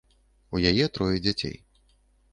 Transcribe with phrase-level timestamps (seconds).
[0.59, 1.55] У яе трое дзяцей.